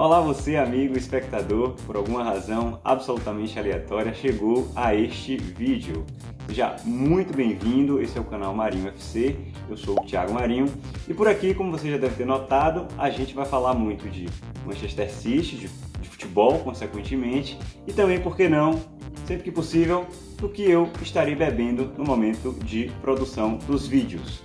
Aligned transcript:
Olá 0.00 0.18
você, 0.18 0.56
amigo 0.56 0.96
espectador, 0.96 1.74
por 1.84 1.94
alguma 1.94 2.24
razão 2.24 2.80
absolutamente 2.82 3.58
aleatória 3.58 4.14
chegou 4.14 4.66
a 4.74 4.94
este 4.94 5.36
vídeo. 5.36 6.06
Seja 6.46 6.74
muito 6.86 7.36
bem-vindo, 7.36 8.00
esse 8.00 8.16
é 8.16 8.20
o 8.22 8.24
canal 8.24 8.54
Marinho 8.54 8.88
FC, 8.88 9.36
eu 9.68 9.76
sou 9.76 10.00
o 10.00 10.06
Thiago 10.06 10.32
Marinho 10.32 10.72
e 11.06 11.12
por 11.12 11.28
aqui, 11.28 11.52
como 11.52 11.70
você 11.70 11.90
já 11.90 11.98
deve 11.98 12.14
ter 12.16 12.24
notado, 12.24 12.88
a 12.96 13.10
gente 13.10 13.34
vai 13.34 13.44
falar 13.44 13.74
muito 13.74 14.08
de 14.08 14.26
Manchester 14.64 15.10
City, 15.12 15.56
de, 15.56 15.68
de 15.68 16.08
futebol, 16.08 16.60
consequentemente, 16.60 17.58
e 17.86 17.92
também, 17.92 18.18
por 18.18 18.34
que 18.34 18.48
não, 18.48 18.80
sempre 19.26 19.44
que 19.44 19.52
possível, 19.52 20.06
do 20.38 20.48
que 20.48 20.62
eu 20.62 20.88
estarei 21.02 21.34
bebendo 21.34 21.92
no 21.98 22.04
momento 22.04 22.56
de 22.64 22.90
produção 23.02 23.58
dos 23.66 23.86
vídeos. 23.86 24.42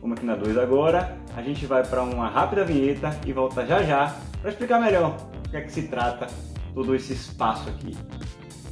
Vamos 0.00 0.18
aqui 0.18 0.26
na 0.26 0.34
2 0.34 0.58
agora, 0.58 1.16
a 1.36 1.42
gente 1.42 1.64
vai 1.64 1.86
para 1.86 2.02
uma 2.02 2.28
rápida 2.28 2.64
vinheta 2.64 3.16
e 3.24 3.32
volta 3.32 3.64
já 3.64 3.84
já 3.84 4.25
para 4.40 4.50
explicar 4.50 4.80
melhor 4.80 5.16
o 5.46 5.48
que 5.48 5.56
é 5.56 5.60
que 5.62 5.72
se 5.72 5.82
trata 5.82 6.26
todo 6.74 6.94
esse 6.94 7.12
espaço 7.12 7.68
aqui. 7.68 7.96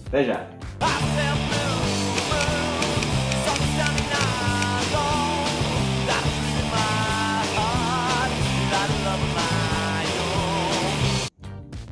Até 0.06 0.24
já! 0.24 0.46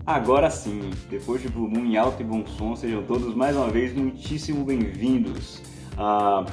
Agora 0.05 0.51
sim, 0.51 0.91
depois 1.09 1.41
de 1.41 1.49
Blue 1.49 1.69
Moon 1.69 1.87
em 1.87 1.97
alto 1.97 2.21
e 2.21 2.25
bom 2.25 2.45
som, 2.45 2.77
sejam 2.77 3.03
todos 3.05 3.35
mais 3.35 3.57
uma 3.57 3.71
vez 3.71 3.95
muitíssimo 3.95 4.65
bem-vindos. 4.65 5.63
Uh, 5.97 6.45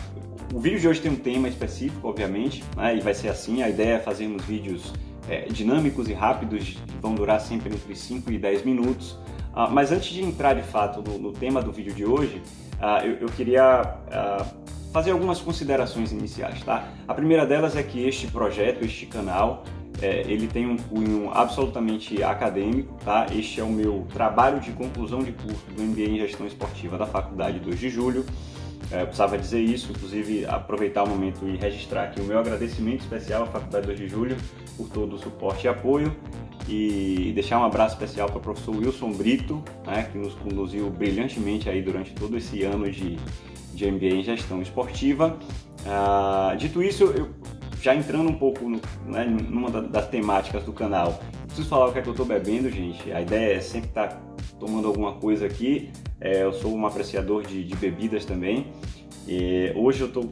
o 0.54 0.60
vídeo 0.60 0.80
de 0.80 0.88
hoje 0.88 1.02
tem 1.02 1.12
um 1.12 1.16
tema 1.16 1.50
específico, 1.50 2.08
obviamente, 2.08 2.64
né, 2.78 2.96
e 2.96 3.02
vai 3.02 3.14
ser 3.14 3.28
assim, 3.28 3.62
a 3.62 3.70
ideia 3.70 3.96
é 3.96 4.00
fazermos 4.00 4.44
vídeos 4.46 4.94
é, 5.30 5.48
dinâmicos 5.50 6.10
e 6.10 6.14
rápidos, 6.14 6.78
vão 7.02 7.14
durar 7.14 7.40
sempre 7.40 7.74
entre 7.74 7.96
5 7.96 8.32
e 8.32 8.38
10 8.38 8.66
minutos. 8.66 9.12
Uh, 9.52 9.70
mas 9.72 9.92
antes 9.92 10.10
de 10.10 10.24
entrar 10.24 10.54
de 10.54 10.62
fato 10.64 11.02
no, 11.02 11.18
no 11.18 11.32
tema 11.32 11.62
do 11.62 11.72
vídeo 11.72 11.94
de 11.94 12.06
hoje, 12.06 12.42
uh, 12.80 13.06
eu, 13.06 13.14
eu, 13.22 13.28
queria 13.30 13.96
fazer 14.94 15.12
algumas 15.12 15.40
considerações 15.40 16.12
iniciais, 16.12 16.64
tá? 16.64 16.88
A 17.08 17.14
primeira 17.14 17.46
delas 17.46 17.76
é 17.76 17.84
que 17.84 18.08
este 18.08 18.28
projeto, 18.28 18.84
este 18.84 19.06
canal, 19.06 19.64
é, 20.02 20.22
ele 20.22 20.48
tem 20.48 20.66
um 20.66 20.78
cunho 20.78 21.30
absolutamente 21.32 22.24
acadêmico, 22.24 22.98
tá? 23.04 23.28
Este 23.32 23.60
é 23.60 23.64
o 23.64 23.70
meu 23.70 24.08
trabalho 24.14 24.60
de 24.60 24.72
conclusão 24.72 25.20
de 25.20 25.32
curso 25.34 25.66
do 25.76 25.84
MBA 25.84 26.02
em 26.02 26.18
Gestão 26.20 26.48
Esportiva 26.48 26.98
da 26.98 27.06
Faculdade 27.06 27.60
2 27.60 27.80
de 27.80 27.90
Julho. 27.90 28.26
É, 28.92 29.02
eu 29.02 29.06
precisava 29.06 29.38
dizer 29.38 29.62
isso, 29.62 29.92
inclusive 29.92 30.46
aproveitar 30.46 31.04
o 31.04 31.08
momento 31.08 31.48
e 31.48 31.58
registrar 31.58 32.06
aqui 32.06 32.20
o 32.22 32.24
meu 32.24 32.40
agradecimento 32.40 33.02
especial 33.02 33.44
à 33.44 33.46
Faculdade 33.46 33.86
2 33.86 34.00
de 34.00 34.08
Julho 34.08 34.38
por 34.76 34.90
todo 34.90 35.16
o 35.16 35.20
suporte 35.20 35.66
e 35.66 35.68
apoio 35.68 36.16
e 36.68 37.32
deixar 37.34 37.60
um 37.60 37.64
abraço 37.64 37.96
especial 37.96 38.28
para 38.30 38.38
o 38.38 38.42
professor 38.42 38.76
Wilson 38.76 39.12
Brito, 39.12 39.64
né, 39.86 40.10
que 40.12 40.18
nos 40.18 40.34
conduziu 40.36 40.90
brilhantemente 40.90 41.70
aí 41.70 41.82
durante 41.82 42.14
todo 42.14 42.38
esse 42.38 42.64
ano 42.64 42.90
de, 42.90 43.18
de 43.74 43.92
MBA 43.92 44.08
em 44.08 44.24
Gestão 44.24 44.62
Esportiva. 44.62 45.38
Ah, 45.86 46.56
dito 46.58 46.82
isso, 46.84 47.06
eu 47.06 47.30
já 47.82 47.96
entrando 47.96 48.30
um 48.30 48.36
pouco 48.36 48.70
no, 48.70 48.80
né, 49.06 49.26
numa 49.26 49.70
das 49.70 50.08
temáticas 50.10 50.64
do 50.64 50.74
canal, 50.74 51.20
preciso 51.60 51.70
falar 51.70 51.88
o 51.88 51.94
que 51.94 52.00
é 52.00 52.02
que 52.02 52.08
eu 52.08 52.14
estou 52.14 52.26
bebendo, 52.26 52.70
gente. 52.70 53.12
A 53.12 53.22
ideia 53.22 53.58
é 53.58 53.60
sempre 53.60 53.90
estar 53.90 54.08
tá 54.08 54.22
tomando 54.60 54.88
alguma 54.88 55.16
coisa 55.16 55.46
aqui. 55.46 55.92
É, 56.22 56.44
eu 56.44 56.54
sou 56.54 56.74
um 56.74 56.86
apreciador 56.86 57.46
de, 57.46 57.64
de 57.64 57.76
bebidas 57.76 58.24
também. 58.24 58.68
E 59.28 59.74
hoje 59.76 60.02
eu 60.02 60.08
estou 60.08 60.32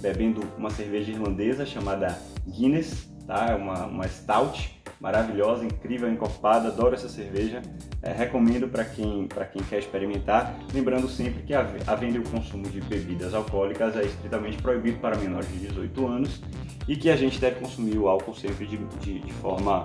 bebendo 0.00 0.42
uma 0.58 0.70
cerveja 0.70 1.12
irlandesa 1.12 1.64
chamada 1.64 2.18
Guinness, 2.46 3.08
tá? 3.26 3.46
É 3.50 3.54
uma, 3.54 3.86
uma 3.86 4.06
stout 4.08 4.81
maravilhosa, 5.02 5.64
incrível, 5.64 6.08
encorpada, 6.08 6.68
adoro 6.68 6.94
essa 6.94 7.08
cerveja. 7.08 7.60
É, 8.00 8.12
recomendo 8.12 8.68
para 8.68 8.84
quem, 8.84 9.28
quem 9.52 9.62
quer 9.64 9.80
experimentar. 9.80 10.56
Lembrando 10.72 11.08
sempre 11.08 11.42
que 11.42 11.52
a, 11.52 11.66
a 11.88 11.94
venda 11.96 12.18
e 12.18 12.20
o 12.20 12.22
consumo 12.22 12.68
de 12.68 12.80
bebidas 12.80 13.34
alcoólicas 13.34 13.96
é 13.96 14.04
estritamente 14.04 14.62
proibido 14.62 14.98
para 15.00 15.16
menores 15.16 15.50
de 15.50 15.66
18 15.66 16.06
anos 16.06 16.40
e 16.86 16.96
que 16.96 17.10
a 17.10 17.16
gente 17.16 17.40
deve 17.40 17.58
consumir 17.58 17.98
o 17.98 18.08
álcool 18.08 18.34
sempre 18.34 18.64
de, 18.64 18.76
de, 18.76 19.18
de 19.18 19.32
forma 19.34 19.84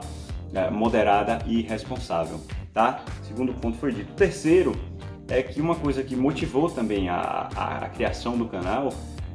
é, 0.53 0.69
moderada 0.69 1.39
e 1.47 1.63
responsável. 1.63 2.39
Tá? 2.72 3.03
Segundo 3.23 3.53
ponto 3.56 3.75
foi 3.77 3.91
dito. 3.91 4.13
Terceiro 4.13 4.73
é 5.27 5.41
que 5.41 5.59
uma 5.59 5.75
coisa 5.75 6.03
que 6.03 6.16
motivou 6.16 6.69
também 6.69 7.09
a, 7.09 7.50
a, 7.56 7.77
a 7.85 7.89
criação 7.89 8.38
do 8.38 8.47
canal 8.47 8.89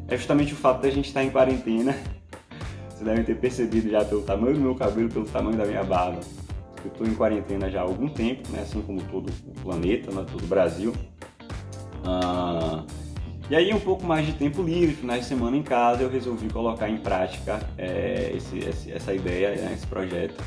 é 0.07 0.17
justamente 0.17 0.53
o 0.53 0.57
fato 0.57 0.81
da 0.81 0.91
gente 0.91 1.09
estar 1.09 1.25
em 1.25 1.31
quarentena 1.31 1.97
vocês 3.03 3.05
devem 3.05 3.25
ter 3.25 3.35
percebido 3.35 3.91
já 3.91 4.05
pelo 4.05 4.23
tamanho 4.23 4.55
do 4.55 4.61
meu 4.61 4.75
cabelo, 4.75 5.09
pelo 5.09 5.27
tamanho 5.27 5.57
da 5.57 5.67
minha 5.67 5.83
barba. 5.83 6.21
Eu 6.85 6.91
estou 6.91 7.07
em 7.07 7.15
quarentena 7.15 7.69
já 7.69 7.81
há 7.81 7.83
algum 7.83 8.09
tempo, 8.09 8.49
né? 8.51 8.61
assim 8.63 8.81
como 8.81 9.03
todo 9.05 9.29
o 9.29 9.61
planeta, 9.61 10.11
né? 10.13 10.25
todo 10.31 10.43
o 10.43 10.47
Brasil. 10.47 10.93
Ah, 12.05 12.85
e 13.51 13.55
aí, 13.57 13.73
um 13.75 13.81
pouco 13.81 14.05
mais 14.05 14.27
de 14.27 14.33
tempo 14.33 14.63
livre, 14.63 14.95
finais 14.95 15.23
de 15.23 15.27
semana 15.27 15.57
em 15.57 15.63
casa, 15.63 16.03
eu 16.03 16.09
resolvi 16.09 16.49
colocar 16.49 16.89
em 16.89 16.99
prática 16.99 17.61
é, 17.77 18.33
esse, 18.35 18.59
esse, 18.59 18.93
essa 18.93 19.13
ideia, 19.13 19.51
né? 19.51 19.73
esse 19.75 19.87
projeto, 19.87 20.43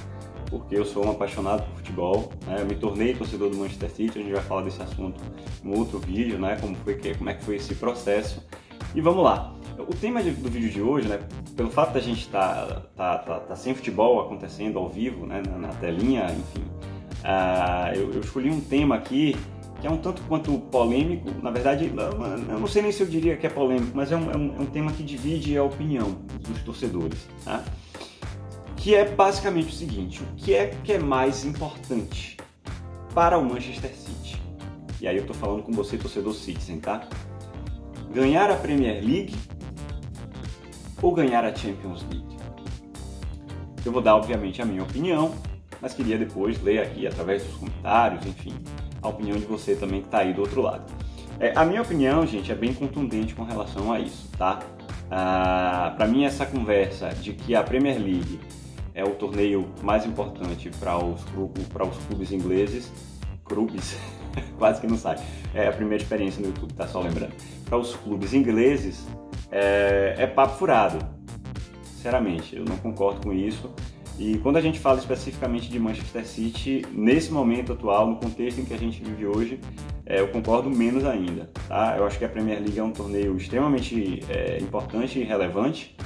porque 0.49 0.77
eu 0.77 0.85
sou 0.85 1.05
um 1.05 1.11
apaixonado 1.11 1.63
por 1.63 1.77
futebol. 1.77 2.31
Né? 2.47 2.57
Eu 2.61 2.65
me 2.65 2.75
tornei 2.75 3.13
torcedor 3.13 3.49
do 3.49 3.57
Manchester 3.57 3.91
City, 3.91 4.19
a 4.19 4.21
gente 4.21 4.33
vai 4.33 4.44
falar 4.44 4.63
desse 4.63 4.81
assunto 4.81 5.21
em 5.63 5.77
outro 5.77 5.99
vídeo, 5.99 6.39
né? 6.39 6.57
como, 6.59 6.75
foi, 6.75 6.95
como 7.17 7.29
é 7.29 7.33
que 7.33 7.44
foi 7.44 7.55
esse 7.57 7.75
processo. 7.75 8.45
E 8.94 9.01
vamos 9.01 9.23
lá. 9.23 9.54
O 9.78 9.94
tema 9.94 10.24
do 10.24 10.50
vídeo 10.50 10.69
de 10.69 10.81
hoje, 10.81 11.08
né, 11.08 11.19
pelo 11.56 11.69
fato 11.69 11.94
da 11.94 12.00
gente 12.00 12.22
estar 12.22 12.66
tá, 12.66 12.81
tá, 12.96 13.18
tá, 13.18 13.40
tá, 13.41 13.56
sem 13.56 13.75
futebol 13.75 14.22
acontecendo 14.22 14.80
ao 14.80 14.88
vivo, 14.88 15.25
né, 15.25 15.44
na, 15.46 15.58
na 15.58 15.68
telinha, 15.68 16.25
enfim, 16.25 16.66
uh, 17.24 17.94
eu, 17.94 18.13
eu, 18.13 18.22
escolhi 18.22 18.50
um 18.50 18.62
tema 18.62 18.96
aqui 18.96 19.36
que 19.81 19.88
é 19.88 19.91
um 19.91 19.97
tanto 19.97 20.22
quanto 20.24 20.58
polêmico. 20.58 21.30
Na 21.44 21.52
verdade, 21.52 21.91
eu 21.94 22.59
não 22.59 22.68
sei 22.68 22.81
nem 22.81 22.91
se 22.91 23.03
eu 23.03 23.08
diria 23.08 23.36
que 23.36 23.46
é 23.46 23.50
polêmico, 23.50 23.91
mas 23.94 24.12
é 24.12 24.16
um, 24.16 24.31
é 24.31 24.38
um, 24.38 24.56
é 24.56 24.62
um 24.62 24.66
tema 24.66 24.91
que 24.91 25.03
divide 25.03 25.58
a 25.58 25.63
opinião 25.63 26.18
dos 26.47 26.62
torcedores. 26.63 27.28
Tá? 27.44 27.63
Que 28.78 28.96
é 28.96 29.06
basicamente 29.06 29.68
o 29.68 29.75
seguinte: 29.75 30.24
o 30.24 30.36
que 30.38 30.53
é 30.53 30.68
que 30.84 30.94
é 30.94 31.00
mais 31.00 31.44
importante 31.44 32.38
para 33.13 33.38
o 33.38 33.44
Manchester 33.44 33.94
City? 33.94 34.42
E 35.02 35.07
aí 35.07 35.18
eu 35.18 35.22
estou 35.22 35.36
falando 35.36 35.63
com 35.63 35.74
você, 35.74 35.97
torcedor 35.97 36.34
Citizen, 36.34 36.80
tá? 36.80 37.07
Ganhar 38.13 38.50
a 38.50 38.56
Premier 38.56 39.03
League 39.03 39.36
ou 41.05 41.11
ganhar 41.11 41.45
a 41.45 41.53
Champions 41.53 42.03
League? 42.09 42.35
Eu 43.85 43.91
vou 43.91 44.01
dar, 44.01 44.16
obviamente, 44.16 44.59
a 44.59 44.66
minha 44.66 44.81
opinião, 44.81 45.35
mas 45.79 45.93
queria 45.93 46.17
depois 46.17 46.59
ler 46.63 46.79
aqui 46.79 47.05
através 47.05 47.43
dos 47.43 47.53
comentários, 47.57 48.25
enfim, 48.25 48.55
a 49.03 49.07
opinião 49.07 49.38
de 49.38 49.45
você 49.45 49.75
também 49.75 50.01
que 50.01 50.07
está 50.07 50.19
aí 50.19 50.33
do 50.33 50.41
outro 50.41 50.63
lado. 50.63 50.91
É, 51.39 51.53
a 51.55 51.63
minha 51.63 51.83
opinião, 51.83 52.25
gente, 52.25 52.51
é 52.51 52.55
bem 52.55 52.73
contundente 52.73 53.35
com 53.35 53.44
relação 53.44 53.94
a 53.94 53.99
isso, 53.99 54.27
tá? 54.35 54.63
Ah, 55.11 55.94
para 55.95 56.07
mim, 56.07 56.23
essa 56.23 56.44
conversa 56.44 57.09
de 57.09 57.33
que 57.33 57.53
a 57.53 57.61
Premier 57.61 57.99
League 57.99 58.39
é 58.95 59.03
o 59.03 59.11
torneio 59.11 59.69
mais 59.83 60.07
importante 60.07 60.71
para 60.79 60.97
os, 60.97 61.21
os 61.21 62.05
clubes 62.07 62.31
ingleses, 62.31 62.91
clubes, 63.44 63.95
quase 64.57 64.81
que 64.81 64.88
não 64.88 64.97
sai, 64.97 65.17
é 65.53 65.67
a 65.67 65.71
primeira 65.71 66.01
experiência 66.01 66.41
no 66.41 66.47
YouTube, 66.47 66.73
tá 66.73 66.88
só 66.88 66.99
lembrando. 66.99 67.33
Para 67.65 67.77
os 67.77 67.95
clubes 67.95 68.33
ingleses, 68.33 69.05
é, 69.51 70.16
é 70.17 70.28
papo 70.28 70.57
furado. 70.57 71.00
Sinceramente, 71.83 72.56
eu 72.56 72.66
não 72.66 72.78
concordo 72.78 73.22
com 73.22 73.33
isso. 73.33 73.73
E 74.17 74.38
quando 74.38 74.57
a 74.57 74.61
gente 74.61 74.79
fala 74.79 74.97
especificamente 74.97 75.69
de 75.69 75.78
Manchester 75.78 76.25
City, 76.25 76.85
nesse 76.94 77.31
momento 77.31 77.73
atual, 77.73 78.07
no 78.07 78.16
contexto 78.16 78.61
em 78.61 78.66
que 78.66 78.73
a 78.73 78.78
gente 78.78 79.03
vive 79.03 79.25
hoje, 79.25 79.59
é, 80.06 80.22
eu 80.22 80.29
concordo 80.29 80.69
menos 80.69 81.03
ainda. 81.03 81.50
Tá? 81.67 81.95
Eu 81.97 82.06
acho 82.06 82.17
que 82.17 82.23
a 82.23 82.29
Premier 82.29 82.59
League 82.59 82.79
é 82.79 82.83
um 82.83 82.91
torneio 82.91 83.35
extremamente 83.35 84.23
é, 84.29 84.59
importante 84.59 85.19
e 85.19 85.23
relevante. 85.23 85.97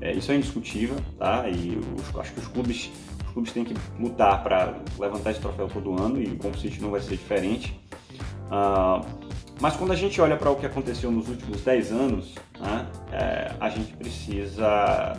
É, 0.00 0.12
isso 0.12 0.32
é 0.32 0.36
indiscutível, 0.36 0.96
tá? 1.18 1.48
E 1.48 1.78
os, 1.78 2.18
acho 2.18 2.32
que 2.32 2.40
os 2.40 2.48
clubes, 2.48 2.90
os 3.26 3.32
clubes 3.32 3.52
têm 3.52 3.64
que 3.64 3.74
lutar 3.98 4.42
para 4.42 4.80
levantar 4.98 5.30
esse 5.30 5.40
troféu 5.40 5.68
todo 5.68 6.00
ano 6.00 6.20
e 6.20 6.36
com 6.36 6.50
o 6.50 6.58
City 6.58 6.82
não 6.82 6.90
vai 6.90 7.00
ser 7.00 7.16
diferente. 7.16 7.80
Uh, 8.46 9.25
mas 9.60 9.76
quando 9.76 9.92
a 9.92 9.96
gente 9.96 10.20
olha 10.20 10.36
para 10.36 10.50
o 10.50 10.56
que 10.56 10.66
aconteceu 10.66 11.10
nos 11.10 11.28
últimos 11.28 11.62
10 11.62 11.92
anos, 11.92 12.34
né, 12.60 12.86
é, 13.12 13.52
a 13.58 13.68
gente 13.70 13.92
precisa 13.94 15.16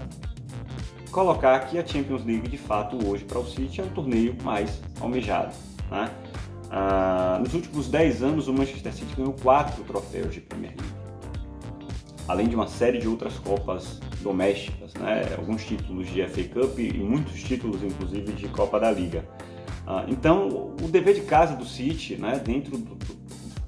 colocar 1.11 1.59
que 1.61 1.79
a 1.79 1.85
Champions 1.85 2.23
League, 2.23 2.47
de 2.47 2.57
fato, 2.57 2.97
hoje 3.07 3.25
para 3.25 3.39
o 3.39 3.45
City 3.45 3.81
é 3.81 3.83
um 3.83 3.89
torneio 3.89 4.35
mais 4.43 4.79
almejado. 5.01 5.53
Né? 5.89 6.11
Ah, 6.69 7.39
nos 7.41 7.53
últimos 7.55 7.89
10 7.89 8.21
anos, 8.21 8.47
o 8.47 8.53
Manchester 8.53 8.93
City 8.93 9.15
ganhou 9.15 9.33
4 9.33 9.83
troféus 9.83 10.33
de 10.33 10.41
Premier 10.41 10.73
League. 10.77 10.93
Além 12.27 12.47
de 12.47 12.55
uma 12.55 12.67
série 12.67 12.99
de 12.99 13.07
outras 13.07 13.39
Copas 13.39 13.99
domésticas, 14.21 14.93
né? 14.95 15.23
alguns 15.37 15.65
títulos 15.65 16.07
de 16.07 16.27
FA 16.27 16.43
Cup 16.43 16.77
e 16.77 16.93
muitos 16.99 17.41
títulos, 17.41 17.81
inclusive, 17.81 18.33
de 18.33 18.47
Copa 18.49 18.79
da 18.79 18.91
Liga. 18.91 19.27
Ah, 19.87 20.05
então, 20.07 20.75
o 20.81 20.87
dever 20.87 21.15
de 21.15 21.21
casa 21.21 21.55
do 21.55 21.65
City, 21.65 22.17
né, 22.17 22.37
dentro 22.37 22.77
do, 22.77 22.95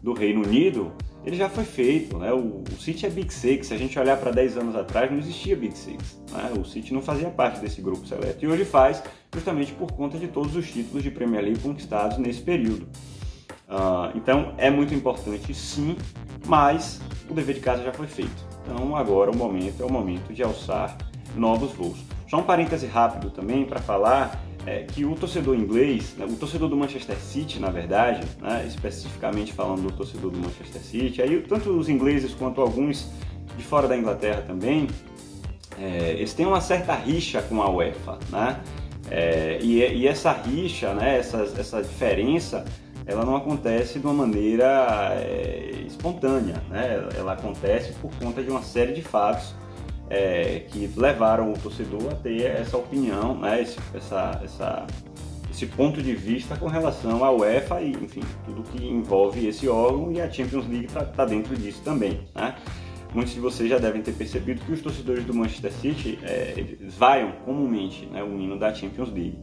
do 0.01 0.13
Reino 0.13 0.41
Unido, 0.43 0.91
ele 1.25 1.35
já 1.35 1.49
foi 1.49 1.63
feito. 1.63 2.17
Né? 2.17 2.31
O, 2.31 2.63
o 2.71 2.79
City 2.79 3.05
é 3.05 3.09
Big 3.09 3.33
Six. 3.33 3.67
Se 3.67 3.73
a 3.73 3.77
gente 3.77 3.97
olhar 3.99 4.17
para 4.17 4.31
10 4.31 4.57
anos 4.57 4.75
atrás, 4.75 5.11
não 5.11 5.19
existia 5.19 5.55
Big 5.55 5.77
Six. 5.77 6.21
Né? 6.31 6.53
O 6.59 6.65
City 6.65 6.93
não 6.93 7.01
fazia 7.01 7.29
parte 7.29 7.59
desse 7.59 7.81
grupo 7.81 8.05
seleto. 8.07 8.43
E 8.43 8.47
hoje 8.47 8.65
faz, 8.65 9.03
justamente 9.33 9.73
por 9.73 9.91
conta 9.91 10.17
de 10.17 10.27
todos 10.27 10.55
os 10.55 10.69
títulos 10.69 11.03
de 11.03 11.11
Premier 11.11 11.43
League 11.43 11.59
conquistados 11.59 12.17
nesse 12.17 12.41
período. 12.41 12.87
Uh, 13.67 14.17
então 14.17 14.55
é 14.57 14.71
muito 14.71 14.95
importante 14.95 15.53
sim, 15.53 15.95
mas 16.47 16.99
o 17.29 17.33
dever 17.35 17.53
de 17.53 17.61
casa 17.61 17.83
já 17.83 17.93
foi 17.93 18.07
feito. 18.07 18.43
Então 18.63 18.95
agora 18.95 19.29
o 19.29 19.35
momento 19.35 19.83
é 19.83 19.85
o 19.85 19.91
momento 19.91 20.33
de 20.33 20.41
alçar 20.41 20.97
novos 21.35 21.71
voos. 21.73 21.99
Só 22.27 22.37
um 22.37 22.43
parêntese 22.43 22.87
rápido 22.87 23.29
também 23.29 23.65
para 23.65 23.79
falar 23.79 24.43
é, 24.65 24.83
que 24.83 25.05
o 25.05 25.15
torcedor 25.15 25.55
inglês, 25.55 26.15
né, 26.17 26.25
o 26.25 26.35
torcedor 26.35 26.69
do 26.69 26.75
Manchester 26.75 27.17
City, 27.17 27.59
na 27.59 27.69
verdade, 27.69 28.25
né, 28.41 28.65
especificamente 28.67 29.53
falando 29.53 29.83
do 29.83 29.91
torcedor 29.91 30.31
do 30.31 30.37
Manchester 30.37 30.81
City, 30.81 31.21
aí 31.21 31.41
tanto 31.41 31.71
os 31.71 31.89
ingleses 31.89 32.33
quanto 32.33 32.61
alguns 32.61 33.09
de 33.57 33.63
fora 33.63 33.87
da 33.87 33.97
Inglaterra 33.97 34.41
também, 34.41 34.87
é, 35.79 36.11
eles 36.11 36.33
têm 36.33 36.45
uma 36.45 36.61
certa 36.61 36.93
rixa 36.93 37.41
com 37.41 37.61
a 37.61 37.69
UEFA, 37.69 38.19
né? 38.29 38.59
É, 39.09 39.57
e, 39.61 39.79
e, 39.79 40.07
essa 40.07 40.31
rixa, 40.31 40.93
né, 40.93 41.17
essa, 41.17 41.37
essa 41.57 41.81
diferença, 41.81 42.65
ela 43.05 43.25
não 43.25 43.35
acontece 43.35 43.97
de 43.97 44.05
uma 44.05 44.13
maneira 44.13 45.15
é, 45.15 45.83
espontânea, 45.87 46.61
né? 46.69 47.07
Ela, 47.17 47.33
acontece 47.33 47.93
por 47.93 48.11
conta 48.19 48.43
de 48.43 48.51
uma 48.51 48.61
série 48.61 48.93
de 48.93 49.01
fatos 49.01 49.55
é, 50.09 50.63
que 50.67 50.89
levaram 50.95 51.53
o 51.53 51.57
torcedor 51.57 52.11
a 52.11 52.15
ter 52.15 52.41
essa 52.43 52.77
opinião, 52.77 53.37
né, 53.37 53.61
esse, 53.61 53.77
essa, 53.93 54.41
essa, 54.43 54.87
esse 55.51 55.65
ponto 55.67 56.01
de 56.01 56.15
vista 56.15 56.55
com 56.57 56.67
relação 56.67 57.23
à 57.23 57.31
UEFA 57.31 57.81
e, 57.81 57.91
enfim, 57.91 58.21
tudo 58.45 58.63
que 58.63 58.83
envolve 58.83 59.47
esse 59.47 59.67
órgão 59.67 60.11
e 60.11 60.19
a 60.19 60.29
Champions 60.29 60.67
League 60.67 60.85
está 60.85 61.03
tá 61.03 61.25
dentro 61.25 61.55
disso 61.55 61.81
também. 61.83 62.21
Né? 62.33 62.55
Muitos 63.13 63.33
de 63.33 63.39
vocês 63.39 63.69
já 63.69 63.77
devem 63.77 64.01
ter 64.01 64.13
percebido 64.13 64.61
que 64.61 64.71
os 64.71 64.81
torcedores 64.81 65.23
do 65.25 65.33
Manchester 65.33 65.71
City 65.71 66.19
é, 66.23 66.75
vaiam 66.97 67.31
comumente 67.45 68.05
né, 68.07 68.23
o 68.23 68.39
hino 68.39 68.57
da 68.57 68.73
Champions 68.73 69.11
League. 69.11 69.37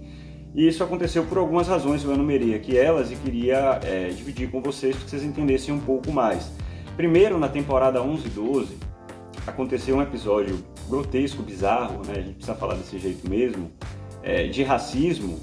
E 0.55 0.67
isso 0.67 0.83
aconteceu 0.83 1.25
por 1.25 1.37
algumas 1.39 1.69
razões, 1.69 2.03
eu 2.03 2.13
enumerei 2.15 2.55
aqui 2.55 2.79
elas 2.79 3.13
e 3.13 3.17
queria 3.17 3.79
é, 3.85 4.09
dividir 4.09 4.51
com 4.51 4.63
vocês 4.63 4.97
para 4.97 5.05
que 5.05 5.11
vocês 5.11 5.23
entendessem 5.23 5.75
um 5.75 5.81
pouco 5.81 6.11
mais. 6.11 6.51
Primeiro, 6.97 7.39
na 7.39 7.49
temporada 7.49 8.01
11 8.01 8.27
e 8.27 8.31
12, 8.31 8.79
aconteceu 9.47 9.97
um 9.97 10.03
episódio 10.03 10.65
grotesco, 10.89 11.43
bizarro, 11.43 12.05
né? 12.07 12.13
a 12.13 12.21
gente 12.21 12.35
precisa 12.35 12.55
falar 12.55 12.75
desse 12.75 12.99
jeito 12.99 13.29
mesmo, 13.29 13.71
é, 14.23 14.47
de 14.47 14.63
racismo 14.63 15.41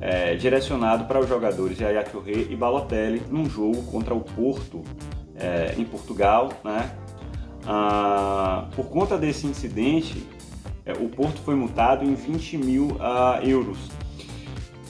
é, 0.00 0.34
direcionado 0.34 1.04
para 1.04 1.20
os 1.20 1.28
jogadores 1.28 1.78
Yaya 1.80 2.02
Touré 2.02 2.46
e 2.50 2.56
Balotelli 2.56 3.22
num 3.30 3.48
jogo 3.48 3.82
contra 3.84 4.14
o 4.14 4.20
Porto 4.20 4.82
é, 5.34 5.74
em 5.78 5.84
Portugal. 5.84 6.50
Né? 6.62 6.90
Ah, 7.66 8.68
por 8.76 8.86
conta 8.86 9.16
desse 9.16 9.46
incidente, 9.46 10.26
é, 10.84 10.92
o 10.92 11.08
Porto 11.08 11.40
foi 11.40 11.54
multado 11.54 12.04
em 12.04 12.14
20 12.14 12.58
mil 12.58 12.96
ah, 13.00 13.40
euros. 13.42 13.78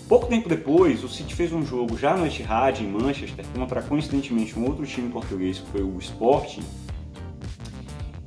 Pouco 0.09 0.27
tempo 0.27 0.49
depois, 0.49 1.03
o 1.03 1.09
City 1.09 1.35
fez 1.35 1.53
um 1.53 1.65
jogo 1.65 1.97
já 1.97 2.15
no 2.17 2.27
Etihad, 2.27 2.81
em 2.81 2.89
Manchester, 2.89 3.45
contra 3.57 3.81
coincidentemente 3.81 4.59
um 4.59 4.67
outro 4.67 4.85
time 4.85 5.09
português 5.09 5.61
que 5.61 5.71
foi 5.71 5.83
o 5.83 5.97
Sporting, 5.99 6.63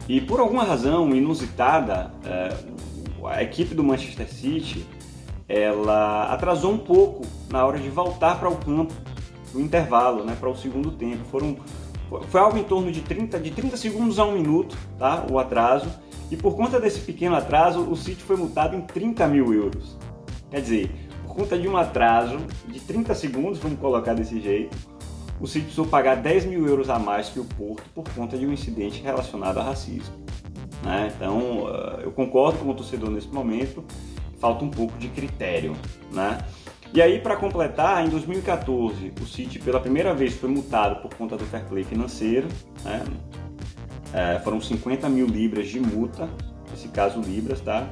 e 0.07 0.21
por 0.21 0.39
alguma 0.39 0.63
razão 0.63 1.13
inusitada, 1.13 2.11
é, 2.23 2.55
a 3.25 3.43
equipe 3.43 3.75
do 3.75 3.83
Manchester 3.83 4.31
City 4.31 4.85
ela 5.47 6.31
atrasou 6.33 6.73
um 6.73 6.77
pouco 6.77 7.25
na 7.49 7.65
hora 7.65 7.79
de 7.79 7.89
voltar 7.89 8.39
para 8.39 8.49
o 8.49 8.57
campo, 8.57 8.93
no 9.53 9.61
intervalo, 9.61 10.23
né, 10.23 10.35
para 10.37 10.49
o 10.49 10.55
segundo 10.55 10.91
tempo. 10.91 11.23
Foram, 11.25 11.57
foi 12.29 12.41
algo 12.41 12.57
em 12.57 12.63
torno 12.63 12.91
de 12.91 13.01
30, 13.01 13.39
de 13.39 13.51
30 13.51 13.77
segundos 13.77 14.19
a 14.19 14.25
um 14.25 14.33
minuto, 14.33 14.77
tá, 14.99 15.25
o 15.29 15.39
atraso. 15.39 15.89
E 16.29 16.35
por 16.35 16.55
conta 16.55 16.79
desse 16.79 16.99
pequeno 16.99 17.35
atraso, 17.35 17.81
o 17.81 17.95
City 17.95 18.21
foi 18.21 18.35
multado 18.35 18.75
em 18.75 18.81
30 18.81 19.25
mil 19.27 19.53
euros. 19.53 19.97
Quer 20.51 20.61
dizer, 20.61 20.91
por 21.25 21.35
conta 21.35 21.57
de 21.57 21.67
um 21.67 21.77
atraso 21.77 22.37
de 22.67 22.79
30 22.81 23.15
segundos, 23.15 23.59
vamos 23.59 23.79
colocar 23.79 24.13
desse 24.13 24.41
jeito, 24.41 24.75
o 25.39 25.47
City 25.47 25.65
precisou 25.65 25.85
pagar 25.85 26.15
10 26.15 26.45
mil 26.45 26.67
euros 26.67 26.89
a 26.89 26.97
mais 26.97 27.29
que 27.29 27.39
o 27.39 27.45
Porto 27.45 27.83
por 27.93 28.03
conta 28.13 28.37
de 28.37 28.45
um 28.45 28.51
incidente 28.51 29.01
relacionado 29.01 29.59
a 29.59 29.63
racismo. 29.63 30.15
Né? 30.83 31.11
Então, 31.15 31.67
eh, 31.69 32.05
eu 32.05 32.11
concordo 32.11 32.59
com 32.59 32.69
o 32.69 32.73
torcedor 32.73 33.09
nesse 33.09 33.27
momento, 33.27 33.83
falta 34.39 34.63
um 34.63 34.69
pouco 34.69 34.97
de 34.97 35.09
critério. 35.09 35.75
Né? 36.11 36.39
E 36.93 37.01
aí, 37.01 37.19
para 37.19 37.35
completar, 37.35 38.05
em 38.05 38.09
2014, 38.09 39.13
o 39.21 39.25
City 39.25 39.59
pela 39.59 39.79
primeira 39.79 40.13
vez 40.13 40.33
foi 40.33 40.49
multado 40.49 41.01
por 41.01 41.13
conta 41.15 41.35
do 41.37 41.45
fair 41.45 41.65
play 41.65 41.83
financeiro. 41.83 42.47
Né? 42.83 43.03
É, 44.13 44.39
foram 44.39 44.61
50 44.61 45.09
mil 45.09 45.27
libras 45.27 45.67
de 45.67 45.79
multa, 45.79 46.29
nesse 46.71 46.87
caso 46.87 47.19
libras, 47.19 47.59
tá? 47.59 47.87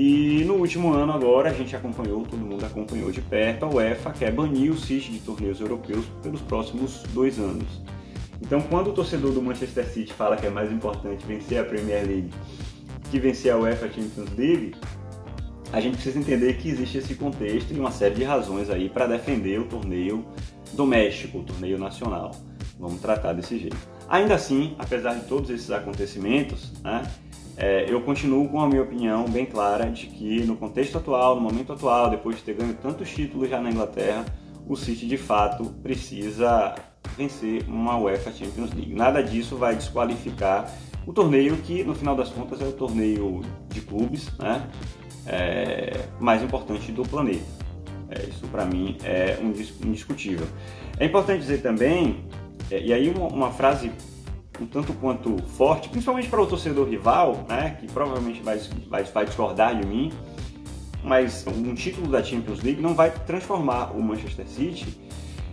E 0.00 0.44
no 0.44 0.54
último 0.54 0.92
ano 0.92 1.12
agora 1.12 1.50
a 1.50 1.52
gente 1.52 1.74
acompanhou, 1.74 2.22
todo 2.22 2.38
mundo 2.38 2.64
acompanhou 2.64 3.10
de 3.10 3.20
perto, 3.20 3.64
a 3.64 3.68
UEFA 3.68 4.12
quer 4.12 4.32
banir 4.32 4.70
o 4.70 4.78
City 4.78 5.10
de 5.10 5.18
torneios 5.18 5.60
europeus 5.60 6.06
pelos 6.22 6.40
próximos 6.40 7.02
dois 7.12 7.36
anos. 7.36 7.66
Então 8.40 8.60
quando 8.60 8.90
o 8.90 8.92
torcedor 8.92 9.32
do 9.32 9.42
Manchester 9.42 9.84
City 9.88 10.12
fala 10.12 10.36
que 10.36 10.46
é 10.46 10.50
mais 10.50 10.70
importante 10.70 11.26
vencer 11.26 11.58
a 11.58 11.64
Premier 11.64 12.06
League 12.06 12.30
que 13.10 13.18
vencer 13.18 13.50
a 13.52 13.58
UEFA 13.58 13.88
Champions 13.88 14.30
League, 14.38 14.76
a 15.72 15.80
gente 15.80 15.94
precisa 15.94 16.20
entender 16.20 16.56
que 16.58 16.68
existe 16.68 16.98
esse 16.98 17.16
contexto 17.16 17.74
e 17.74 17.80
uma 17.80 17.90
série 17.90 18.14
de 18.14 18.22
razões 18.22 18.70
aí 18.70 18.88
para 18.88 19.08
defender 19.08 19.58
o 19.58 19.64
torneio 19.64 20.24
doméstico, 20.74 21.38
o 21.38 21.42
torneio 21.42 21.76
nacional. 21.76 22.30
Vamos 22.78 23.00
tratar 23.00 23.32
desse 23.32 23.58
jeito. 23.58 23.76
Ainda 24.08 24.36
assim, 24.36 24.76
apesar 24.78 25.14
de 25.14 25.26
todos 25.26 25.50
esses 25.50 25.72
acontecimentos, 25.72 26.72
né, 26.84 27.02
é, 27.58 27.86
eu 27.88 28.00
continuo 28.02 28.48
com 28.48 28.60
a 28.60 28.68
minha 28.68 28.82
opinião 28.82 29.24
bem 29.24 29.44
clara 29.44 29.90
de 29.90 30.06
que 30.06 30.44
no 30.44 30.56
contexto 30.56 30.96
atual, 30.96 31.34
no 31.34 31.40
momento 31.40 31.72
atual, 31.72 32.08
depois 32.08 32.36
de 32.36 32.42
ter 32.42 32.54
ganho 32.54 32.74
tantos 32.74 33.10
títulos 33.10 33.50
já 33.50 33.60
na 33.60 33.68
Inglaterra, 33.68 34.24
o 34.68 34.76
City 34.76 35.08
de 35.08 35.16
fato 35.16 35.64
precisa 35.82 36.74
vencer 37.16 37.64
uma 37.66 37.98
UEFA 37.98 38.30
Champions 38.30 38.72
League. 38.72 38.94
Nada 38.94 39.22
disso 39.22 39.56
vai 39.56 39.74
desqualificar 39.74 40.72
o 41.04 41.12
torneio 41.12 41.56
que, 41.56 41.82
no 41.82 41.96
final 41.96 42.14
das 42.14 42.28
contas, 42.28 42.60
é 42.60 42.64
o 42.64 42.72
torneio 42.72 43.40
de 43.68 43.80
clubes 43.80 44.30
né? 44.38 44.64
É, 45.26 46.04
mais 46.20 46.42
importante 46.42 46.92
do 46.92 47.02
planeta. 47.02 47.44
É, 48.08 48.22
isso 48.22 48.46
para 48.48 48.64
mim 48.64 48.96
é 49.02 49.36
indiscutível. 49.82 50.46
É 50.98 51.06
importante 51.06 51.40
dizer 51.40 51.60
também, 51.60 52.24
é, 52.70 52.80
e 52.80 52.92
aí 52.92 53.10
uma, 53.10 53.26
uma 53.26 53.50
frase 53.50 53.90
um 54.60 54.66
tanto 54.66 54.92
quanto 54.94 55.36
forte, 55.42 55.88
principalmente 55.88 56.28
para 56.28 56.40
o 56.40 56.46
torcedor 56.46 56.88
rival, 56.88 57.44
né, 57.48 57.76
que 57.80 57.86
provavelmente 57.86 58.42
vai, 58.42 58.58
vai, 58.88 59.04
vai 59.04 59.24
discordar 59.24 59.78
de 59.78 59.86
mim, 59.86 60.12
mas 61.02 61.46
um 61.46 61.74
título 61.74 62.08
da 62.08 62.22
Champions 62.22 62.62
League 62.62 62.80
não 62.80 62.94
vai 62.94 63.10
transformar 63.10 63.96
o 63.96 64.02
Manchester 64.02 64.46
City 64.46 64.86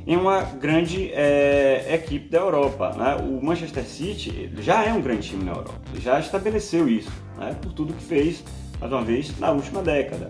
em 0.08 0.16
uma 0.16 0.42
grande 0.42 1.12
é, 1.14 1.94
equipe 1.94 2.30
da 2.30 2.40
Europa. 2.40 2.94
Né? 2.96 3.16
O 3.16 3.44
Manchester 3.44 3.84
City 3.84 4.52
já 4.60 4.84
é 4.84 4.94
um 4.94 5.02
grande 5.02 5.30
time 5.30 5.44
na 5.44 5.52
Europa, 5.52 5.82
já 6.00 6.20
estabeleceu 6.20 6.88
isso, 6.88 7.12
né? 7.38 7.56
por 7.62 7.74
tudo 7.74 7.94
que 7.94 8.04
fez, 8.04 8.44
mais 8.80 8.92
uma 8.92 9.04
vez, 9.04 9.38
na 9.40 9.52
última 9.52 9.82
década. 9.82 10.30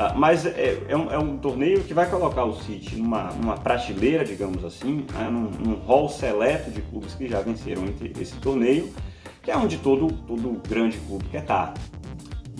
Ah, 0.00 0.14
mas 0.14 0.46
é, 0.46 0.80
é, 0.86 0.96
um, 0.96 1.10
é, 1.10 1.18
um, 1.18 1.36
torneio 1.36 1.82
que 1.82 1.92
vai 1.92 2.08
colocar 2.08 2.44
o 2.44 2.54
City 2.54 2.94
numa, 2.94 3.32
numa 3.32 3.56
prateleira, 3.56 4.24
digamos 4.24 4.64
assim, 4.64 5.04
né, 5.12 5.28
num, 5.28 5.50
num 5.50 5.74
hall 5.80 6.08
seleto 6.08 6.70
de 6.70 6.80
clubes 6.82 7.16
que 7.16 7.26
já 7.26 7.40
venceram 7.40 7.82
esse 8.16 8.36
torneio, 8.36 8.94
que 9.42 9.50
é 9.50 9.56
onde 9.56 9.76
todo, 9.78 10.06
todo 10.24 10.62
grande 10.68 10.96
clube 10.98 11.24
quer 11.24 11.42
estar. 11.42 11.74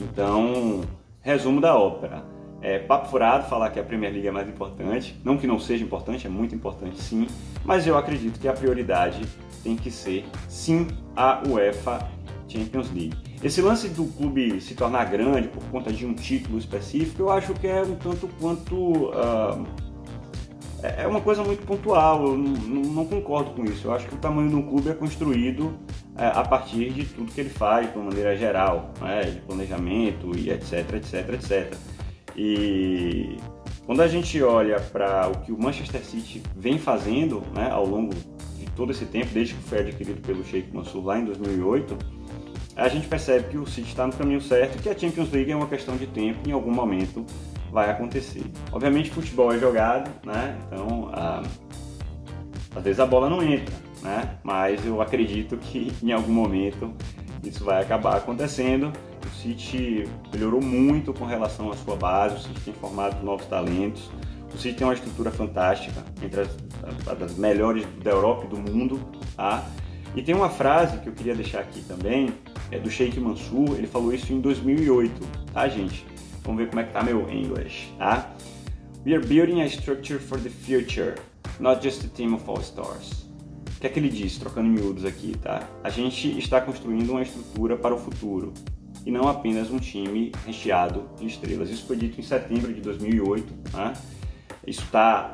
Então, 0.01 0.81
resumo 1.21 1.61
da 1.61 1.79
ópera. 1.79 2.25
É 2.61 2.81
papo 2.81 3.07
furado 3.07 3.49
falar 3.49 3.71
que 3.71 3.79
a 3.79 3.85
Premier 3.85 4.11
League 4.13 4.27
é 4.27 4.33
mais 4.33 4.49
importante. 4.49 5.17
Não 5.25 5.39
que 5.39 5.47
não 5.47 5.61
seja 5.61 5.85
importante, 5.85 6.27
é 6.27 6.31
muito 6.31 6.57
importante 6.57 7.01
sim, 7.01 7.29
mas 7.65 7.87
eu 7.87 7.97
acredito 7.97 8.41
que 8.41 8.49
a 8.49 8.53
prioridade 8.53 9.23
tem 9.63 9.77
que 9.77 9.93
ser 9.93 10.25
sim 10.49 10.89
a 11.15 11.41
UEFA 11.47 12.01
Champions 12.49 12.91
League. 12.91 13.28
Esse 13.43 13.63
lance 13.63 13.89
do 13.89 14.05
clube 14.05 14.61
se 14.61 14.75
tornar 14.75 15.05
grande 15.05 15.49
por 15.49 15.63
conta 15.65 15.93
de 15.93 16.05
um 16.05 16.13
título 16.13 16.59
específico, 16.59 17.23
eu 17.23 17.31
acho 17.31 17.55
que 17.55 17.69
é 17.69 17.83
um 17.83 17.95
tanto 17.95 18.29
quanto. 18.41 18.75
Uh, 18.75 19.65
é 20.83 21.07
uma 21.07 21.21
coisa 21.21 21.43
muito 21.43 21.65
pontual, 21.67 22.25
eu 22.25 22.37
não, 22.37 22.83
não, 22.83 23.05
concordo 23.05 23.51
com 23.51 23.65
isso. 23.65 23.89
Eu 23.89 23.95
acho 23.95 24.07
que 24.07 24.15
o 24.15 24.19
tamanho 24.19 24.57
um 24.57 24.63
clube 24.63 24.89
é 24.89 24.95
construído 24.95 25.67
uh, 25.67 26.35
a 26.35 26.45
partir 26.45 26.91
de 26.91 27.05
tudo 27.05 27.33
que 27.33 27.41
ele 27.41 27.51
faz, 27.51 27.91
de 27.91 27.97
uma 27.97 28.07
maneira 28.07 28.37
geral, 28.37 28.93
né, 29.01 29.23
de 29.23 29.41
planejamento 29.41 30.37
e 30.37 30.51
etc, 30.51 30.95
etc, 30.95 31.33
etc. 31.35 31.75
E 32.37 33.37
quando 33.87 34.03
a 34.03 34.09
gente 34.09 34.41
olha 34.43 34.81
para 34.81 35.29
o 35.29 35.41
que 35.41 35.53
o 35.53 35.61
Manchester 35.61 36.05
City 36.05 36.43
vem 36.57 36.79
fazendo 36.79 37.43
né, 37.55 37.71
ao 37.71 37.87
longo 37.87 38.15
de 38.57 38.67
todo 38.77 38.91
esse 38.91 39.05
tempo, 39.07 39.29
desde 39.33 39.55
que 39.55 39.63
foi 39.63 39.79
adquirido 39.79 40.21
pelo 40.23 40.45
Sheikh 40.45 40.73
Mansour 40.73 41.05
lá 41.05 41.19
em 41.19 41.25
2008, 41.25 42.18
a 42.79 42.89
gente 42.89 43.09
percebe 43.09 43.49
que 43.49 43.59
o 43.59 43.67
City 43.67 43.89
está 43.89 44.07
no 44.07 44.13
caminho 44.13 44.41
certo 44.41 44.79
e 44.79 44.83
que 44.83 44.89
a 44.89 44.97
Champions 44.97 45.33
League 45.33 45.51
é 45.51 45.57
uma 45.57 45.67
questão 45.67 45.97
de 45.97 46.07
tempo 46.07 46.49
em 46.49 46.53
algum 46.53 46.73
momento 46.73 47.27
vai 47.73 47.91
acontecer. 47.91 48.45
Obviamente 48.71 49.11
futebol 49.11 49.53
é 49.53 49.59
jogado, 49.59 50.09
né? 50.25 50.57
Então 50.67 51.11
a... 51.13 51.43
às 52.77 52.83
vezes 52.85 53.01
a 53.01 53.07
bola 53.07 53.29
não 53.29 53.43
entra, 53.43 53.75
né? 54.01 54.39
Mas 54.45 54.87
eu 54.87 55.03
acredito 55.03 55.57
que 55.57 55.93
em 56.01 56.13
algum 56.13 56.33
momento 56.33 56.95
isso 57.43 57.65
vai 57.65 57.83
acabar 57.83 58.17
acontecendo. 58.17 58.93
O 59.27 59.41
City 59.41 60.09
melhorou 60.33 60.63
muito 60.63 61.13
com 61.13 61.25
relação 61.25 61.73
à 61.73 61.77
sua 61.77 61.97
base, 61.97 62.37
o 62.37 62.39
City 62.39 62.61
tem 62.61 62.75
formado 62.75 63.23
novos 63.25 63.47
talentos. 63.47 64.09
O 64.55 64.57
City 64.57 64.77
tem 64.77 64.87
uma 64.87 64.95
estrutura 64.95 65.31
fantástica, 65.31 66.03
entre 66.23 66.43
as, 66.43 66.49
as 67.23 67.37
melhores 67.37 67.85
da 68.03 68.13
Europa 68.13 68.47
e 68.47 68.49
do 68.49 68.57
mundo, 68.57 69.01
tá? 69.37 69.65
E 70.17 70.23
tem 70.23 70.35
uma 70.35 70.49
frase 70.49 70.99
que 70.99 71.09
eu 71.09 71.13
queria 71.13 71.35
deixar 71.35 71.61
aqui 71.61 71.83
também, 71.83 72.33
é 72.71 72.79
do 72.79 72.91
Sheikh 72.91 73.19
Mansour, 73.19 73.77
ele 73.77 73.87
falou 73.87 74.13
isso 74.13 74.33
em 74.33 74.41
2008, 74.41 75.13
tá, 75.53 75.69
gente? 75.69 76.05
Vamos 76.43 76.63
ver 76.63 76.69
como 76.69 76.81
é 76.81 76.85
que 76.85 76.93
tá 76.93 77.03
meu 77.03 77.29
English, 77.31 77.93
tá? 77.99 78.31
We 79.07 79.15
are 79.15 79.25
building 79.25 79.63
a 79.63 79.67
structure 79.67 80.19
for 80.19 80.39
the 80.39 80.51
future, 80.51 81.15
not 81.59 81.83
just 81.83 82.05
a 82.05 82.09
team 82.09 82.35
of 82.35 82.45
all 82.49 82.61
stars. 82.61 83.27
O 83.77 83.81
que 83.81 83.87
é 83.87 83.91
que 83.91 83.99
ele 83.99 84.09
diz, 84.09 84.39
trocando 84.39 84.69
miúdos 84.69 85.05
aqui, 85.05 85.37
tá? 85.39 85.69
A 85.85 85.89
gente 85.89 86.37
está 86.39 86.61
construindo 86.61 87.11
uma 87.11 87.23
estrutura 87.23 87.77
para 87.77 87.95
o 87.95 87.99
futuro 87.99 88.53
e 89.07 89.11
não 89.11 89.29
apenas 89.29 89.71
um 89.71 89.79
time 89.79 90.33
recheado 90.45 91.09
de 91.17 91.27
estrelas. 91.27 91.71
Isso 91.71 91.87
foi 91.87 91.97
dito 91.97 92.21
em 92.21 92.25
setembro 92.25 92.73
de 92.75 92.81
2008, 92.81 93.71
tá? 93.71 93.95
Isso 94.67 94.83
está 94.83 95.31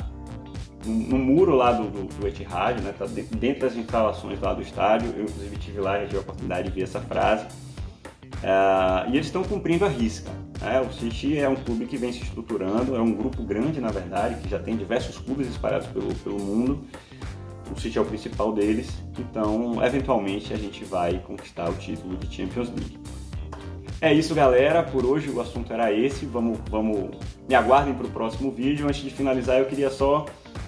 no, 0.87 1.19
muro 1.19 1.55
lá 1.55 1.73
do, 1.73 1.85
do, 1.85 2.05
do 2.05 2.27
Etihad, 2.27 2.81
né? 2.81 2.95
Tá 2.97 3.07
dentro 3.07 3.61
das 3.61 3.77
instalações 3.77 4.41
lá 4.41 4.55
do 4.55 4.63
estádio. 4.63 5.13
Eu 5.17 5.25
inclusive 5.25 5.57
tive 5.57 5.81
lá 5.81 6.03
e 6.03 6.07
tive 6.07 6.19
a 6.19 6.21
oportunidade 6.21 6.69
de 6.69 6.75
ver 6.75 6.83
essa 6.83 7.01
frase. 7.01 7.47
Uh, 8.35 9.11
e 9.11 9.15
eles 9.15 9.27
estão 9.27 9.43
cumprindo 9.43 9.85
a 9.85 9.89
risca. 9.89 10.31
Né? 10.61 10.81
O 10.81 10.93
City 10.93 11.39
é 11.39 11.49
um 11.49 11.55
clube 11.55 11.87
que 11.87 11.97
vem 11.97 12.13
se 12.13 12.23
estruturando, 12.23 12.95
é 12.95 13.01
um 13.01 13.13
grupo 13.13 13.43
grande, 13.43 13.81
na 13.81 13.91
verdade, 13.91 14.41
que 14.43 14.49
já 14.49 14.59
tem 14.59 14.77
diversos 14.77 15.19
clubes 15.19 15.49
espalhados 15.49 15.87
pelo, 15.89 16.15
pelo 16.17 16.39
mundo. 16.39 16.85
O 17.75 17.81
City 17.81 17.97
é 17.97 18.01
o 18.01 18.05
principal 18.05 18.53
deles, 18.53 18.91
então, 19.19 19.83
eventualmente, 19.83 20.53
a 20.53 20.57
gente 20.57 20.85
vai 20.85 21.19
conquistar 21.21 21.71
o 21.71 21.75
título 21.75 22.17
de 22.19 22.35
Champions 22.35 22.69
League. 22.69 22.99
É 24.01 24.13
isso, 24.13 24.35
galera. 24.35 24.83
Por 24.83 25.07
hoje 25.07 25.31
o 25.31 25.41
assunto 25.41 25.73
era 25.73 25.91
esse. 25.91 26.27
Vamos, 26.27 26.59
vamos... 26.69 27.17
Me 27.49 27.55
aguardem 27.55 27.95
para 27.95 28.07
o 28.07 28.11
próximo 28.11 28.51
vídeo. 28.51 28.87
Antes 28.87 29.01
de 29.01 29.09
finalizar, 29.09 29.59
eu 29.59 29.65
queria 29.65 29.89
só 29.89 30.27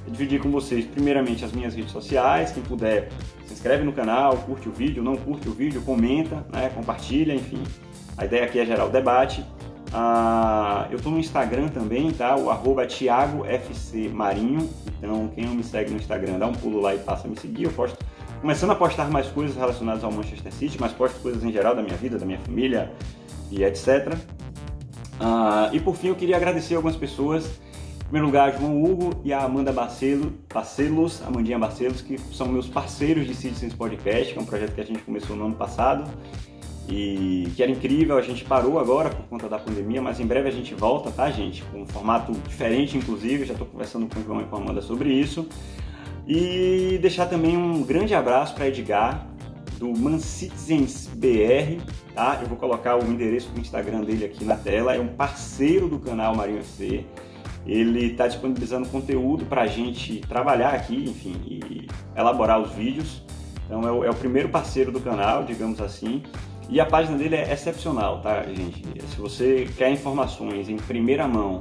dividir 0.09 0.41
com 0.41 0.51
vocês, 0.51 0.85
primeiramente, 0.85 1.45
as 1.45 1.53
minhas 1.53 1.75
redes 1.75 1.93
sociais. 1.93 2.53
Quem 2.53 2.63
puder, 2.63 3.09
se 3.45 3.53
inscreve 3.53 3.85
no 3.85 3.93
canal, 3.93 4.37
curte 4.39 4.69
o 4.69 4.73
vídeo, 4.73 5.03
não 5.03 5.17
curte 5.17 5.49
o 5.49 5.53
vídeo, 5.53 5.83
comenta, 5.83 6.47
né, 6.53 6.71
compartilha, 6.75 7.35
enfim. 7.35 7.63
A 8.17 8.25
ideia 8.25 8.45
aqui 8.45 8.59
é 8.59 8.65
gerar 8.65 8.87
o 8.87 8.89
debate. 8.89 9.45
Ah, 9.93 10.89
eu 10.91 10.97
estou 10.97 11.13
no 11.13 11.19
Instagram 11.19 11.69
também, 11.69 12.11
tá? 12.11 12.37
O 12.37 12.51
arroba 12.51 12.87
TiagoFCMarinho. 12.87 14.69
Então, 14.99 15.29
quem 15.35 15.45
não 15.45 15.55
me 15.55 15.63
segue 15.63 15.91
no 15.91 15.97
Instagram, 15.97 16.39
dá 16.39 16.47
um 16.47 16.53
pulo 16.53 16.81
lá 16.81 16.95
e 16.95 16.99
passa 16.99 17.27
a 17.27 17.31
me 17.31 17.39
seguir. 17.39 17.65
Eu 17.65 17.73
posto, 17.73 17.99
começando 18.41 18.71
a 18.71 18.75
postar 18.75 19.11
mais 19.11 19.27
coisas 19.29 19.57
relacionadas 19.57 20.03
ao 20.03 20.11
Manchester 20.11 20.53
City, 20.53 20.77
mas 20.81 20.93
posto 20.93 21.21
coisas 21.21 21.45
em 21.45 21.53
geral 21.53 21.75
da 21.75 21.83
minha 21.83 21.97
vida, 21.97 22.19
da 22.19 22.27
minha 22.27 22.39
família, 22.39 22.93
e 23.51 23.63
etc. 23.63 24.15
Ah, 25.21 25.71
e 25.73 25.81
por 25.81 25.95
fim, 25.97 26.09
eu 26.09 26.15
queria 26.15 26.37
agradecer 26.37 26.75
algumas 26.75 26.97
pessoas. 26.97 27.61
Primeiro 28.07 28.27
lugar, 28.27 28.57
João 28.57 28.85
Hugo 28.85 29.21
e 29.25 29.33
a 29.33 29.43
Amanda 29.43 29.73
Barcelo, 29.73 30.33
Barcelos, 30.53 31.21
Amandinha 31.27 31.59
Barcelos, 31.59 32.01
que 32.01 32.17
são 32.33 32.47
meus 32.47 32.69
parceiros 32.69 33.27
de 33.27 33.35
Citizens 33.35 33.75
Podcast, 33.75 34.33
que 34.33 34.39
é 34.39 34.43
um 34.43 34.47
projeto 34.47 34.75
que 34.77 34.81
a 34.81 34.85
gente 34.85 35.03
começou 35.03 35.35
no 35.35 35.47
ano 35.47 35.57
passado 35.57 36.09
e 36.89 37.49
que 37.57 37.63
era 37.65 37.73
incrível. 37.73 38.17
A 38.17 38.23
gente 38.23 38.45
parou 38.45 38.79
agora 38.79 39.11
por 39.11 39.27
conta 39.27 39.49
da 39.49 39.59
pandemia, 39.59 40.01
mas 40.01 40.21
em 40.21 40.27
breve 40.27 40.49
a 40.49 40.53
gente 40.53 40.73
volta, 40.73 41.11
tá, 41.11 41.29
gente? 41.33 41.65
Com 41.65 41.83
um 41.83 41.87
formato 41.87 42.31
diferente, 42.49 42.97
inclusive. 42.97 43.45
Já 43.45 43.55
estou 43.55 43.67
conversando 43.67 44.07
com 44.07 44.21
o 44.21 44.23
João 44.23 44.41
e 44.41 44.45
com 44.45 44.55
a 44.55 44.61
Amanda 44.61 44.81
sobre 44.81 45.13
isso. 45.13 45.49
E 46.29 46.99
deixar 47.03 47.27
também 47.27 47.57
um 47.57 47.83
grande 47.83 48.15
abraço 48.15 48.55
para 48.55 48.69
Edgar, 48.69 49.27
do 49.81 49.89
Man 49.89 50.21
Citizens 50.21 51.09
BR, 51.13 51.83
tá? 52.15 52.39
Eu 52.41 52.49
vou 52.49 52.57
colocar 52.57 52.97
o 52.97 53.05
endereço 53.05 53.51
do 53.51 53.61
Instagram 53.61 54.03
dele 54.03 54.25
aqui 54.25 54.45
na 54.45 54.57
tela. 54.57 54.95
É 54.95 55.01
um 55.01 55.09
parceiro 55.09 55.89
do 55.89 55.99
canal 55.99 56.37
Marinho 56.37 56.61
FC. 56.61 57.05
Ele 57.67 58.07
está 58.07 58.29
disponibilizando 58.29 58.89
conteúdo 58.89 59.45
para 59.45 59.63
a 59.63 59.67
gente 59.67 60.21
trabalhar 60.29 60.71
aqui, 60.71 61.05
enfim, 61.09 61.35
e 61.47 61.89
elaborar 62.17 62.61
os 62.61 62.73
vídeos. 62.73 63.23
Então 63.65 63.83
é 63.83 63.91
o, 63.91 64.05
é 64.05 64.11
o, 64.11 64.15
primeiro 64.15 64.49
parceiro 64.49 64.93
do 64.93 65.01
canal, 65.01 65.45
digamos 65.45 65.81
assim. 65.81 66.23
E 66.69 66.81
a 66.81 66.87
página 66.87 67.19
dele 67.19 67.37
é 67.37 67.53
excepcional, 67.53 68.21
tá, 68.21 68.43
gente? 68.45 68.83
Se 69.09 69.17
você 69.17 69.69
quer 69.77 69.91
informações 69.91 70.69
em 70.69 70.77
primeira 70.77 71.27
mão 71.27 71.61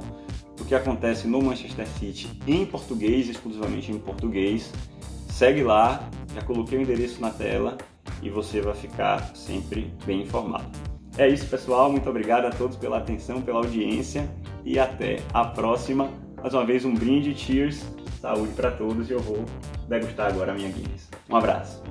do 0.56 0.64
que 0.64 0.74
acontece 0.74 1.26
no 1.26 1.42
Manchester 1.42 1.86
City 1.86 2.28
em 2.46 2.64
português, 2.64 3.28
exclusivamente 3.28 3.90
em 3.90 3.98
português, 3.98 4.72
segue 5.28 5.62
lá. 5.62 6.08
Já 6.34 6.42
coloquei 6.42 6.78
o 6.78 6.82
endereço 6.82 7.20
na 7.20 7.30
tela 7.30 7.76
e 8.22 8.30
você 8.30 8.60
vai 8.60 8.74
ficar 8.74 9.34
sempre 9.34 9.92
bem 10.04 10.22
informado. 10.22 10.85
É 11.18 11.26
isso, 11.28 11.46
pessoal. 11.46 11.90
Muito 11.90 12.08
obrigado 12.10 12.44
a 12.44 12.50
todos 12.50 12.76
pela 12.76 12.98
atenção, 12.98 13.40
pela 13.40 13.58
audiência 13.58 14.28
e 14.64 14.78
até 14.78 15.16
a 15.32 15.44
próxima. 15.44 16.10
Mais 16.36 16.52
uma 16.52 16.64
vez, 16.64 16.84
um 16.84 16.94
brinde, 16.94 17.34
cheers, 17.34 17.84
saúde 18.20 18.52
para 18.52 18.70
todos 18.70 19.08
e 19.08 19.12
eu 19.12 19.20
vou 19.20 19.44
degustar 19.88 20.30
agora 20.30 20.52
a 20.52 20.54
minha 20.54 20.68
Guinness. 20.68 21.08
Um 21.30 21.36
abraço. 21.36 21.82